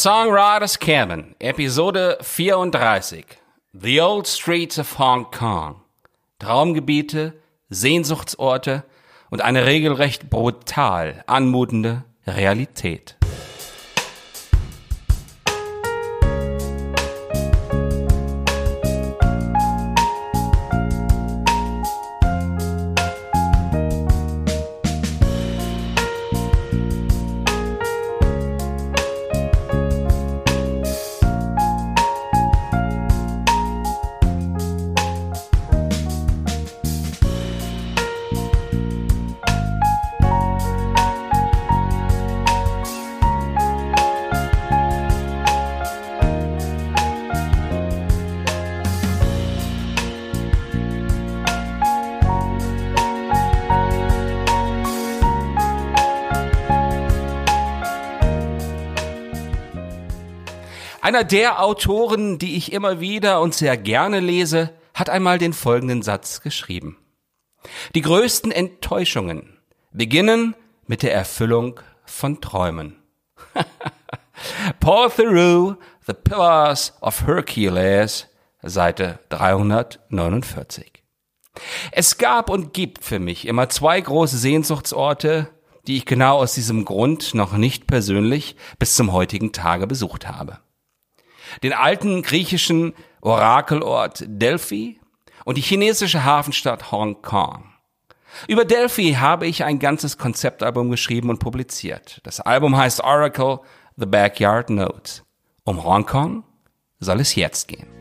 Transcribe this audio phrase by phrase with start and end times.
[0.00, 3.24] Songwriter's Cabin, Episode 34.
[3.74, 5.80] The Old Streets of Hong Kong.
[6.38, 7.32] Traumgebiete,
[7.68, 8.84] Sehnsuchtsorte
[9.28, 13.17] und eine regelrecht brutal anmutende Realität.
[61.08, 66.02] Einer der Autoren, die ich immer wieder und sehr gerne lese, hat einmal den folgenden
[66.02, 66.98] Satz geschrieben.
[67.94, 69.56] Die größten Enttäuschungen
[69.90, 70.54] beginnen
[70.86, 73.02] mit der Erfüllung von Träumen.
[74.80, 75.76] Paul Theroux,
[76.06, 78.26] The Pillars of Hercules,
[78.62, 80.92] Seite 349.
[81.90, 85.48] Es gab und gibt für mich immer zwei große Sehnsuchtsorte,
[85.86, 90.58] die ich genau aus diesem Grund noch nicht persönlich bis zum heutigen Tage besucht habe
[91.62, 95.00] den alten griechischen Orakelort Delphi
[95.44, 97.64] und die chinesische Hafenstadt Hongkong.
[98.46, 102.20] Über Delphi habe ich ein ganzes Konzeptalbum geschrieben und publiziert.
[102.24, 103.60] Das Album heißt Oracle
[103.96, 105.24] The Backyard Notes.
[105.64, 106.44] Um Hongkong
[107.00, 107.97] soll es jetzt gehen.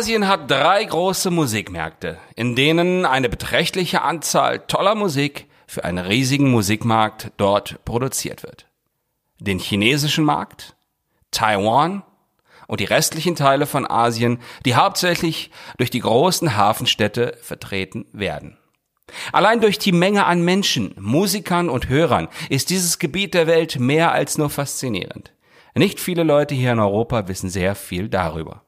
[0.00, 6.50] Asien hat drei große Musikmärkte, in denen eine beträchtliche Anzahl toller Musik für einen riesigen
[6.50, 8.66] Musikmarkt dort produziert wird.
[9.40, 10.74] Den chinesischen Markt,
[11.32, 12.02] Taiwan
[12.66, 18.56] und die restlichen Teile von Asien, die hauptsächlich durch die großen Hafenstädte vertreten werden.
[19.32, 24.12] Allein durch die Menge an Menschen, Musikern und Hörern ist dieses Gebiet der Welt mehr
[24.12, 25.34] als nur faszinierend.
[25.74, 28.64] Nicht viele Leute hier in Europa wissen sehr viel darüber.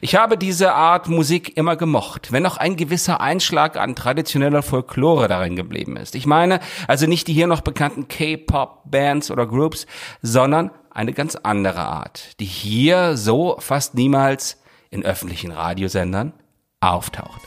[0.00, 5.28] Ich habe diese Art Musik immer gemocht, wenn auch ein gewisser Einschlag an traditioneller Folklore
[5.28, 6.14] darin geblieben ist.
[6.14, 9.86] Ich meine also nicht die hier noch bekannten K-Pop-Bands oder Groups,
[10.22, 16.32] sondern eine ganz andere Art, die hier so fast niemals in öffentlichen Radiosendern
[16.80, 17.42] auftaucht.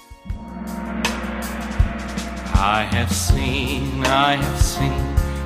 [2.56, 4.94] I have seen, I have seen,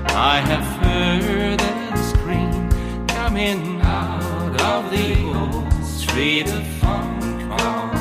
[0.10, 2.70] I have heard the scream
[3.08, 5.77] coming out of the old
[6.18, 7.94] street of Hong Kong.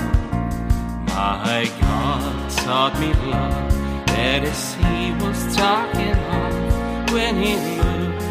[1.05, 8.23] My God taught me love, that is He was talking of when he looked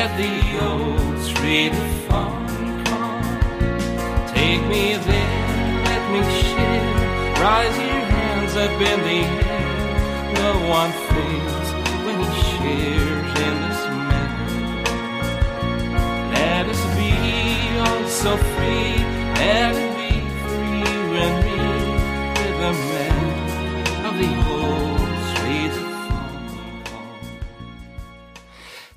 [0.00, 2.48] at the old street of Hong
[2.88, 3.24] Kong.
[4.32, 5.40] Take me there,
[5.88, 6.88] let me share.
[7.44, 9.20] Rise your hands up in the
[9.52, 9.76] air.
[10.40, 11.68] No one feels
[12.04, 14.48] when he shares in this manner.
[16.32, 17.12] Let us be
[17.84, 19.13] all so free.
[19.36, 20.10] Let it be
[20.42, 21.56] for you and me.
[22.38, 23.24] With the man
[24.06, 27.18] of the old street of Hong Kong.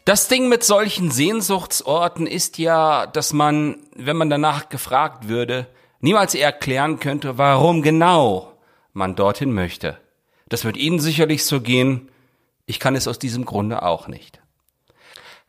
[0.06, 5.68] Das Ding mit solchen Sehnsuchtsorten ist ja, dass man, wenn man danach gefragt würde,
[6.00, 8.54] niemals erklären könnte, warum genau
[8.94, 9.98] man dorthin möchte.
[10.50, 12.10] Das wird Ihnen sicherlich so gehen.
[12.66, 14.40] Ich kann es aus diesem Grunde auch nicht.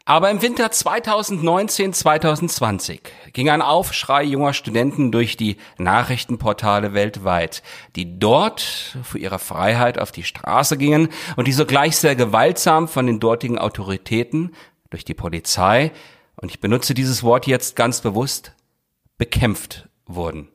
[0.08, 3.00] Aber im Winter 2019-2020
[3.34, 7.62] ging ein Aufschrei junger Studenten durch die Nachrichtenportale weltweit,
[7.94, 13.06] die dort für ihre Freiheit auf die Straße gingen und die sogleich sehr gewaltsam von
[13.06, 14.54] den dortigen Autoritäten
[14.88, 15.92] durch die Polizei,
[16.36, 18.54] und ich benutze dieses Wort jetzt ganz bewusst,
[19.18, 20.48] bekämpft wurden.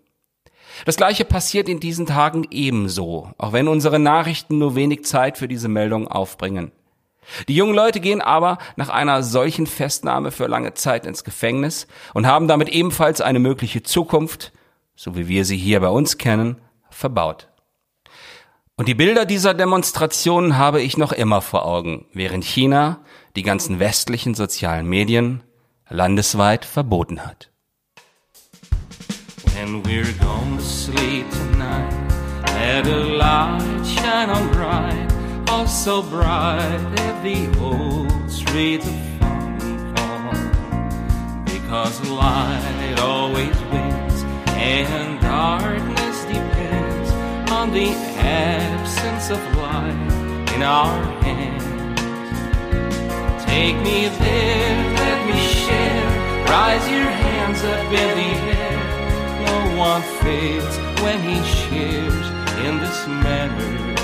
[0.85, 5.47] Das gleiche passiert in diesen Tagen ebenso, auch wenn unsere Nachrichten nur wenig Zeit für
[5.47, 6.71] diese Meldung aufbringen.
[7.47, 12.27] Die jungen Leute gehen aber nach einer solchen Festnahme für lange Zeit ins Gefängnis und
[12.27, 14.51] haben damit ebenfalls eine mögliche Zukunft,
[14.95, 17.47] so wie wir sie hier bei uns kennen, verbaut.
[18.75, 22.99] Und die Bilder dieser Demonstrationen habe ich noch immer vor Augen, während China
[23.35, 25.43] die ganzen westlichen sozialen Medien
[25.89, 27.51] landesweit verboten hat.
[29.55, 31.93] When we're to sleep tonight,
[32.55, 35.12] let a light shine on bright,
[35.67, 36.59] so bright
[36.99, 38.93] at the old streets of
[39.97, 41.45] Hong.
[41.45, 47.11] Because light always wins, and darkness depends
[47.51, 51.63] on the absence of light in our hands.
[53.45, 56.45] Take me there, let me share.
[56.45, 58.79] Rise your hands up in the air.
[59.45, 62.27] No one fails when he shares
[62.65, 64.02] in this manner.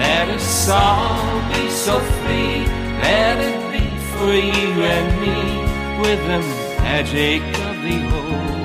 [0.00, 2.64] Let us all be so free.
[3.02, 3.84] Let it be
[4.16, 5.36] for you and me
[6.00, 6.40] with the
[6.80, 8.60] magic of the old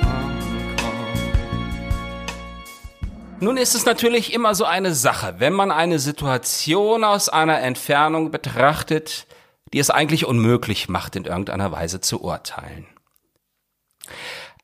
[0.00, 0.94] Kong.
[3.40, 8.30] Nun ist es natürlich immer so eine Sache, wenn man eine Situation aus einer Entfernung
[8.30, 9.26] betrachtet,
[9.74, 12.86] die es eigentlich unmöglich macht, in irgendeiner Weise zu urteilen.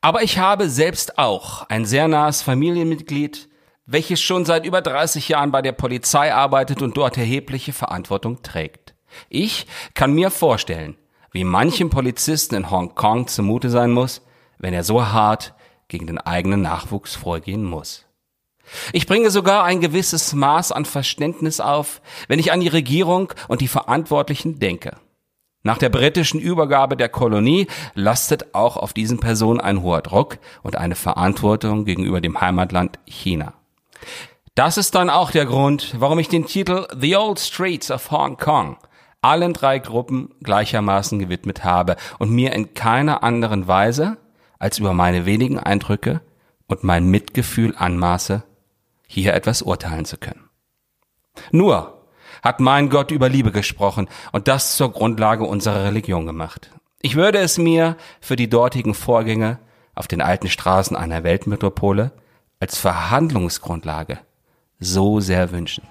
[0.01, 3.50] Aber ich habe selbst auch ein sehr nahes Familienmitglied,
[3.91, 8.95] welches schon seit über 30 Jahren bei der Polizei arbeitet und dort erhebliche Verantwortung trägt.
[9.29, 10.95] Ich kann mir vorstellen,
[11.31, 14.21] wie manchem Polizisten in Hongkong zumute sein muss,
[14.57, 15.53] wenn er so hart
[15.87, 18.05] gegen den eigenen Nachwuchs vorgehen muss.
[18.93, 23.59] Ich bringe sogar ein gewisses Maß an Verständnis auf, wenn ich an die Regierung und
[23.59, 24.95] die Verantwortlichen denke.
[25.63, 30.75] Nach der britischen Übergabe der Kolonie lastet auch auf diesen Personen ein hoher Druck und
[30.75, 33.53] eine Verantwortung gegenüber dem Heimatland China.
[34.55, 38.37] Das ist dann auch der Grund, warum ich den Titel The Old Streets of Hong
[38.37, 38.77] Kong
[39.21, 44.17] allen drei Gruppen gleichermaßen gewidmet habe und mir in keiner anderen Weise
[44.59, 46.21] als über meine wenigen Eindrücke
[46.67, 48.43] und mein Mitgefühl anmaße,
[49.07, 50.49] hier etwas urteilen zu können.
[51.51, 52.07] Nur
[52.41, 56.71] hat mein Gott über Liebe gesprochen und das zur Grundlage unserer Religion gemacht.
[57.01, 59.59] Ich würde es mir für die dortigen Vorgänge
[59.95, 62.11] auf den alten Straßen einer Weltmetropole
[62.61, 64.19] als Verhandlungsgrundlage
[64.79, 65.83] so sehr wünschen.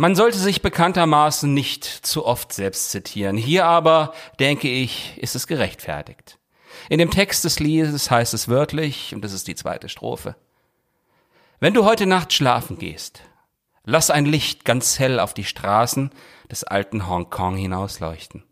[0.00, 3.36] Man sollte sich bekanntermaßen nicht zu oft selbst zitieren.
[3.36, 6.38] Hier aber, denke ich, ist es gerechtfertigt.
[6.88, 10.36] In dem Text des Liedes heißt es wörtlich, und das ist die zweite Strophe.
[11.58, 13.22] Wenn du heute Nacht schlafen gehst,
[13.82, 16.10] lass ein Licht ganz hell auf die Straßen
[16.48, 18.44] des alten Hongkong hinausleuchten.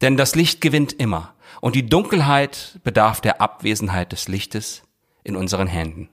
[0.00, 4.84] Denn das Licht gewinnt immer, und die Dunkelheit bedarf der Abwesenheit des Lichtes
[5.24, 6.08] in unseren Händen.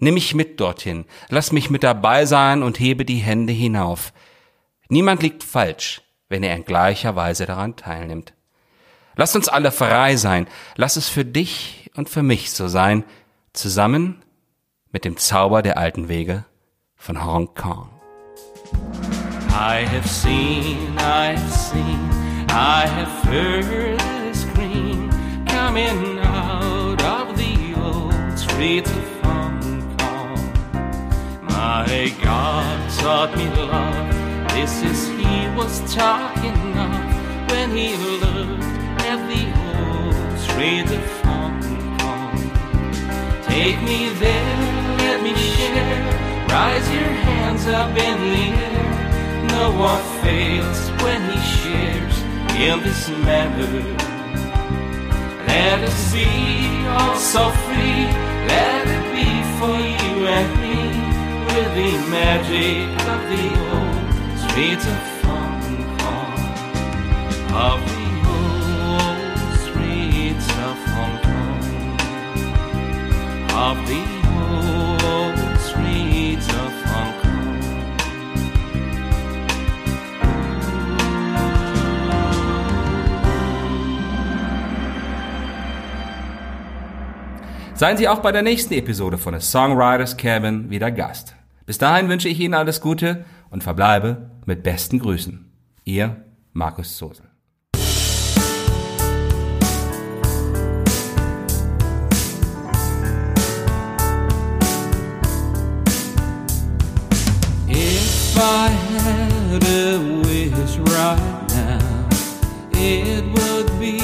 [0.00, 4.14] Nimm mich mit dorthin, lass mich mit dabei sein und hebe die Hände hinauf.
[4.88, 8.32] Niemand liegt falsch, wenn er in gleicher Weise daran teilnimmt.
[9.16, 13.04] Lass uns alle frei sein, lass es für dich und für mich so sein,
[13.52, 14.22] zusammen
[14.90, 16.46] mit dem Zauber der alten Wege
[16.96, 17.90] von Hong Kong.
[19.50, 22.10] I have seen, I have seen,
[22.48, 25.10] I have heard the scream
[25.46, 29.19] coming out of the old streets of.
[31.60, 34.08] My God taught me love,
[34.54, 38.64] this is He was talking of when He looked
[39.12, 41.60] at the old of Hong
[41.98, 42.38] Kong.
[43.44, 44.56] Take me there,
[45.04, 49.46] let me share, rise your hands up in the air.
[49.56, 52.16] No one fails when he shares
[52.56, 53.72] in this manner.
[55.46, 56.26] Let us be
[56.88, 58.04] all so free.
[58.48, 59.30] Let it be
[62.10, 64.10] magic of the old
[64.50, 65.62] streets of Hong
[65.98, 66.34] Kong.
[67.54, 69.20] Of the old
[69.64, 71.62] streets of Hong Kong.
[73.54, 74.02] Of the
[74.42, 77.30] old streets of Hong Kong.
[87.74, 91.39] Seien Sie auch bei der nächsten Episode von The Songwriters Cabin wieder Gast.
[91.70, 95.52] Bis dahin wünsche ich Ihnen alles Gute und verbleibe mit besten Grüßen.
[95.84, 97.26] Ihr Markus Sosel.
[112.82, 113.98] It would be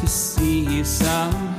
[0.00, 1.53] to see you somehow